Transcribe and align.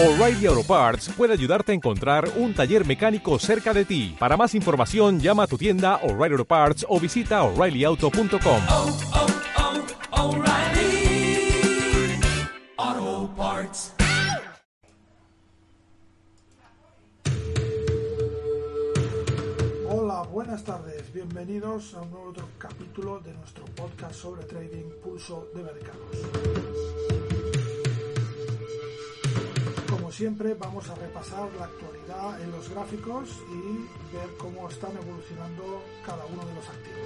O'Reilly 0.00 0.46
Auto 0.46 0.62
Parts 0.62 1.08
puede 1.08 1.32
ayudarte 1.32 1.72
a 1.72 1.74
encontrar 1.74 2.30
un 2.36 2.54
taller 2.54 2.86
mecánico 2.86 3.36
cerca 3.40 3.74
de 3.74 3.84
ti. 3.84 4.14
Para 4.16 4.36
más 4.36 4.54
información, 4.54 5.18
llama 5.18 5.42
a 5.42 5.46
tu 5.48 5.58
tienda 5.58 5.96
O'Reilly 6.04 6.34
Auto 6.34 6.44
Parts 6.44 6.86
o 6.88 7.00
visita 7.00 7.42
oreillyauto.com. 7.42 8.62
oh, 8.68 8.96
oh, 10.12 10.36
O'Reilly 10.36 11.50
Auto 12.76 13.34
Parts. 13.34 13.92
Hola, 19.90 20.22
buenas 20.30 20.62
tardes, 20.62 21.12
bienvenidos 21.12 21.94
a 21.94 22.02
un 22.02 22.10
nuevo 22.12 22.28
otro 22.28 22.48
capítulo 22.56 23.18
de 23.18 23.34
nuestro 23.34 23.64
podcast 23.74 24.14
sobre 24.14 24.44
trading 24.44 24.92
pulso 25.02 25.48
de 25.56 25.62
mercados. 25.64 26.37
Siempre 30.18 30.52
vamos 30.54 30.90
a 30.90 30.96
repasar 30.96 31.48
la 31.60 31.66
actualidad 31.66 32.42
en 32.42 32.50
los 32.50 32.68
gráficos 32.70 33.28
y 33.52 33.86
ver 34.12 34.28
cómo 34.36 34.68
están 34.68 34.90
evolucionando 34.96 35.80
cada 36.04 36.26
uno 36.26 36.44
de 36.44 36.54
los 36.56 36.68
activos. 36.68 36.98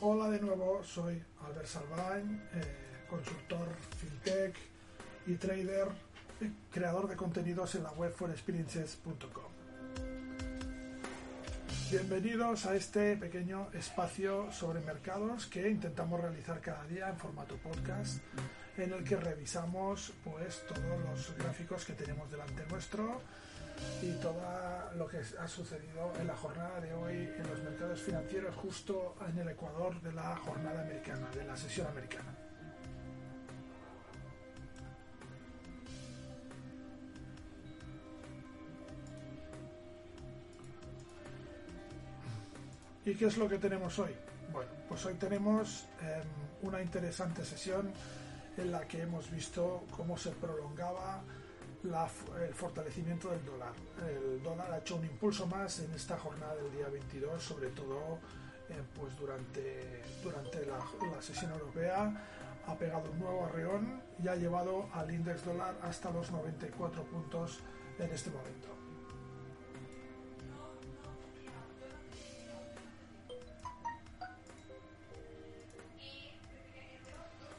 Hola 0.00 0.30
de 0.30 0.40
nuevo, 0.40 0.82
soy 0.82 1.22
Albert 1.44 1.66
Salvain, 1.66 2.42
eh, 2.54 3.04
consultor 3.10 3.68
fintech 3.98 4.77
y 5.28 5.36
trader, 5.36 5.88
eh, 6.40 6.50
creador 6.72 7.06
de 7.06 7.14
contenidos 7.14 7.74
en 7.74 7.82
la 7.82 7.92
web 7.92 8.12
forexperiences.com. 8.14 9.52
Bienvenidos 11.90 12.64
a 12.64 12.74
este 12.74 13.16
pequeño 13.16 13.68
espacio 13.74 14.50
sobre 14.52 14.80
mercados 14.80 15.46
que 15.46 15.68
intentamos 15.68 16.20
realizar 16.20 16.60
cada 16.60 16.84
día 16.86 17.10
en 17.10 17.18
formato 17.18 17.56
podcast, 17.56 18.22
en 18.78 18.92
el 18.92 19.04
que 19.04 19.16
revisamos 19.16 20.14
pues 20.24 20.64
todos 20.66 20.98
los 21.04 21.36
gráficos 21.36 21.84
que 21.84 21.92
tenemos 21.92 22.30
delante 22.30 22.64
nuestro 22.70 23.20
y 24.02 24.12
todo 24.22 24.42
lo 24.96 25.06
que 25.08 25.18
ha 25.38 25.48
sucedido 25.48 26.12
en 26.18 26.26
la 26.26 26.36
jornada 26.36 26.80
de 26.80 26.94
hoy 26.94 27.14
en 27.14 27.46
los 27.48 27.62
mercados 27.62 28.00
financieros 28.00 28.56
justo 28.56 29.14
en 29.28 29.38
el 29.38 29.48
ecuador 29.48 30.00
de 30.00 30.12
la 30.12 30.36
jornada 30.36 30.82
americana, 30.82 31.28
de 31.34 31.44
la 31.44 31.56
sesión 31.56 31.86
americana. 31.86 32.47
¿Y 43.08 43.14
qué 43.14 43.24
es 43.24 43.38
lo 43.38 43.48
que 43.48 43.56
tenemos 43.56 43.98
hoy? 44.00 44.14
Bueno, 44.52 44.70
pues 44.86 45.06
hoy 45.06 45.14
tenemos 45.14 45.86
eh, 46.02 46.20
una 46.60 46.82
interesante 46.82 47.42
sesión 47.42 47.90
en 48.58 48.70
la 48.70 48.86
que 48.86 49.00
hemos 49.00 49.30
visto 49.30 49.84
cómo 49.96 50.18
se 50.18 50.30
prolongaba 50.32 51.22
el 51.82 52.52
fortalecimiento 52.52 53.30
del 53.30 53.42
dólar. 53.46 53.72
El 54.06 54.42
dólar 54.42 54.72
ha 54.72 54.78
hecho 54.80 54.96
un 54.96 55.06
impulso 55.06 55.46
más 55.46 55.78
en 55.78 55.90
esta 55.94 56.18
jornada 56.18 56.54
del 56.56 56.70
día 56.70 56.88
22, 56.88 57.42
sobre 57.42 57.68
todo 57.68 58.18
eh, 58.68 58.74
pues 58.94 59.16
durante, 59.16 60.02
durante 60.22 60.66
la, 60.66 60.78
sesión 61.22 61.52
europea. 61.52 62.12
Ha 62.66 62.74
pegado 62.76 63.10
un 63.10 63.20
nuevo 63.20 63.46
arreón 63.46 64.02
y 64.22 64.28
ha 64.28 64.36
llevado 64.36 64.86
al 64.92 65.10
índice 65.10 65.46
dólar 65.46 65.78
hasta 65.80 66.10
los 66.10 66.30
94 66.30 67.04
puntos 67.04 67.60
en 67.98 68.10
este 68.12 68.28
momento. 68.28 68.68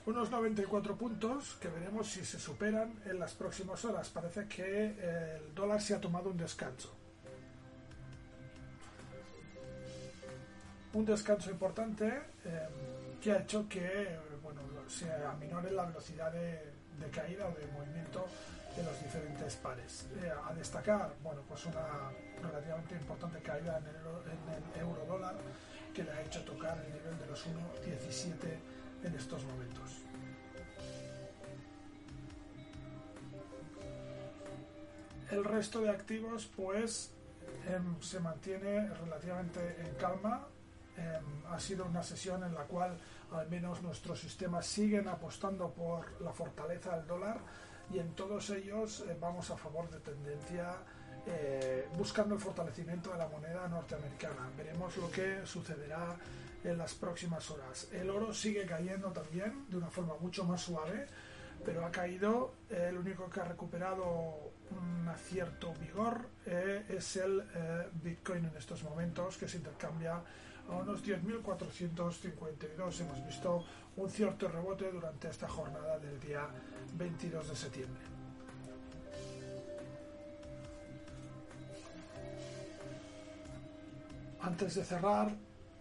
Unos 0.09 0.31
94 0.31 0.96
puntos 0.96 1.56
que 1.62 1.68
veremos 1.68 2.08
si 2.08 2.25
se 2.25 2.40
superan 2.40 3.00
en 3.06 3.20
las 3.20 3.34
próximas 3.34 3.86
horas. 3.86 4.09
Parece 4.09 4.47
que 4.47 5.38
el 5.38 5.53
dólar 5.53 5.80
se 5.81 5.94
ha 5.94 6.02
tomado 6.02 6.31
un 6.31 6.38
descanso. 6.38 6.96
Un 10.94 11.06
descanso 11.06 11.52
importante 11.52 12.08
eh, 12.44 12.68
que 13.22 13.31
ha 13.31 13.38
hecho 13.38 13.70
que 13.70 14.18
bueno, 14.42 14.62
se 14.88 15.12
aminore 15.25 15.70
la 15.72 15.86
velocidad 15.86 16.31
de, 16.31 16.74
caída 17.12 17.47
o 17.47 17.52
de 17.53 17.68
movimiento 17.72 18.26
de 18.76 18.84
los 18.84 19.03
diferentes 19.03 19.56
pares. 19.58 20.08
Eh, 20.24 20.31
a 20.44 20.53
destacar, 20.56 21.14
bueno, 21.22 21.41
pues 21.47 21.66
una 21.68 22.09
relativamente 22.41 22.96
importante 22.96 23.40
caída 23.41 23.78
en 23.78 23.86
el, 23.86 23.96
en 23.96 24.74
el 24.74 24.81
euro 24.81 25.06
dólar 25.06 25.36
que 25.94 26.03
le 26.03 26.12
ha 26.12 26.22
hecho 26.24 26.44
tocar 26.44 26.78
el 26.80 26.94
nivel 26.94 27.20
de 27.20 27.28
los 27.28 27.46
1.17 27.46 28.80
en 29.03 29.16
estos 29.16 29.44
momentos. 29.46 29.98
El 35.31 35.44
resto 35.44 35.81
de 35.81 35.90
activos 35.90 36.50
pues 36.56 37.12
eh, 37.67 37.79
se 38.01 38.19
mantiene 38.19 38.88
relativamente 38.95 39.75
en 39.79 39.94
calma. 39.95 40.47
Eh, 40.97 41.19
ha 41.50 41.59
sido 41.59 41.85
una 41.85 42.03
sesión 42.03 42.44
en 42.44 42.53
la 42.53 42.63
cual 42.63 42.97
al 43.31 43.47
menos 43.50 43.81
nuestros 43.81 44.19
sistemas 44.19 44.66
siguen 44.66 45.07
apostando 45.07 45.72
por 45.72 46.19
la 46.22 46.34
fortaleza 46.34 46.97
del 46.97 47.07
dólar 47.07 47.40
y 47.91 48.00
en 48.00 48.13
todos 48.13 48.50
ellos 48.50 49.03
eh, 49.07 49.16
vamos 49.19 49.50
a 49.51 49.57
favor 49.57 49.90
de 49.90 50.00
tendencia 50.00 50.75
buscando 51.96 52.34
el 52.34 52.41
fortalecimiento 52.41 53.11
de 53.11 53.19
la 53.19 53.28
moneda 53.28 53.67
norteamericana. 53.67 54.50
Veremos 54.57 54.97
lo 54.97 55.11
que 55.11 55.46
sucederá 55.46 56.16
en 56.63 56.75
las 56.75 56.96
próximas 56.96 57.51
horas. 57.51 57.88
El 57.91 58.09
oro 58.09 58.34
sigue 58.34 58.66
cayendo 58.66 59.11
también 59.11 59.69
de 59.69 59.78
una 59.78 59.91
forma 59.91 60.16
mucho 60.19 60.44
más 60.46 60.61
suave, 60.61 61.06
pero 61.63 61.85
ha 61.85 61.91
caído. 61.91 62.53
El 62.69 62.97
único 62.97 63.29
que 63.29 63.41
ha 63.41 63.44
recuperado 63.44 64.50
un 64.72 65.07
cierto 65.29 65.73
vigor 65.75 66.28
eh, 66.45 66.85
es 66.90 67.17
el 67.17 67.41
eh, 67.53 67.88
Bitcoin 68.01 68.45
en 68.45 68.57
estos 68.57 68.84
momentos, 68.84 69.38
que 69.38 69.47
se 69.47 69.57
intercambia 69.57 70.22
a 70.67 70.75
unos 70.75 71.03
10.452. 71.06 73.01
Hemos 73.01 73.25
visto 73.28 73.63
un 73.97 74.09
cierto 74.09 74.47
rebote 74.47 74.91
durante 74.91 75.29
esta 75.29 75.47
jornada 75.47 76.00
del 76.00 76.19
día 76.19 76.47
22 76.95 77.47
de 77.50 77.56
septiembre. 77.56 78.01
Antes 84.41 84.75
de 84.75 84.84
cerrar, 84.84 85.31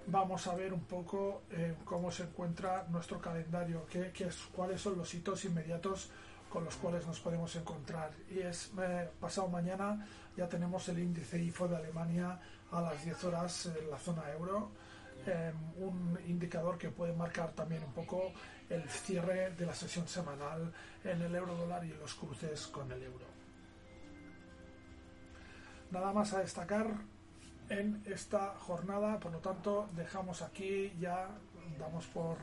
vamos 0.08 0.46
a 0.46 0.54
ver 0.56 0.74
un 0.74 0.84
poco 0.84 1.42
eh, 1.52 1.74
cómo 1.84 2.10
se 2.10 2.24
encuentra 2.24 2.86
nuestro 2.90 3.18
calendario, 3.20 3.86
qué, 3.88 4.10
qué 4.12 4.24
es, 4.24 4.36
cuáles 4.52 4.80
son 4.80 4.98
los 4.98 5.14
hitos 5.14 5.44
inmediatos 5.44 6.10
con 6.48 6.64
los 6.64 6.76
cuales 6.76 7.06
nos 7.06 7.20
podemos 7.20 7.54
encontrar. 7.56 8.10
Y 8.30 8.40
es 8.40 8.70
eh, 8.80 9.08
pasado 9.20 9.48
mañana 9.48 10.06
ya 10.36 10.48
tenemos 10.48 10.88
el 10.88 11.00
índice 11.00 11.38
IFO 11.42 11.68
de 11.68 11.76
Alemania 11.76 12.38
a 12.70 12.80
las 12.80 13.04
10 13.04 13.24
horas 13.24 13.66
en 13.66 13.90
la 13.90 13.98
zona 13.98 14.22
euro, 14.30 14.70
eh, 15.26 15.52
un 15.78 16.18
indicador 16.26 16.78
que 16.78 16.90
puede 16.90 17.12
marcar 17.12 17.52
también 17.52 17.82
un 17.82 17.92
poco 17.92 18.32
el 18.68 18.88
cierre 18.88 19.50
de 19.54 19.66
la 19.66 19.74
sesión 19.74 20.06
semanal 20.06 20.72
en 21.02 21.22
el 21.22 21.34
euro 21.34 21.56
dólar 21.56 21.84
y 21.84 21.88
los 21.94 22.14
cruces 22.14 22.66
con 22.68 22.90
el 22.92 23.02
euro. 23.02 23.26
Nada 25.90 26.12
más 26.12 26.34
a 26.34 26.40
destacar 26.40 26.86
en 27.68 28.02
esta 28.06 28.54
jornada, 28.58 29.18
por 29.18 29.32
lo 29.32 29.38
tanto 29.38 29.88
dejamos 29.96 30.42
aquí 30.42 30.92
ya, 31.00 31.28
damos 31.78 32.06
por 32.06 32.36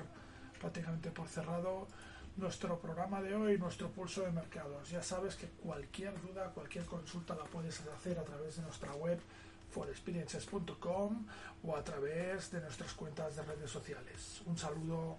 prácticamente 0.59 1.11
por 1.11 1.27
cerrado 1.27 1.87
nuestro 2.37 2.79
programa 2.79 3.21
de 3.21 3.33
hoy, 3.35 3.57
nuestro 3.57 3.89
pulso 3.89 4.21
de 4.21 4.31
mercados. 4.31 4.89
Ya 4.89 5.01
sabes 5.01 5.35
que 5.35 5.47
cualquier 5.47 6.19
duda, 6.21 6.51
cualquier 6.53 6.85
consulta 6.85 7.35
la 7.35 7.45
puedes 7.45 7.81
hacer 7.81 8.19
a 8.19 8.23
través 8.23 8.57
de 8.57 8.63
nuestra 8.63 8.93
web 8.95 9.19
forexperiences.com 9.71 11.25
o 11.63 11.75
a 11.75 11.83
través 11.83 12.51
de 12.51 12.61
nuestras 12.61 12.93
cuentas 12.93 13.35
de 13.35 13.43
redes 13.43 13.71
sociales. 13.71 14.41
Un 14.45 14.57
saludo 14.57 15.17